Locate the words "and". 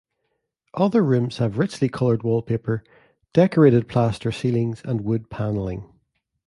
4.83-5.01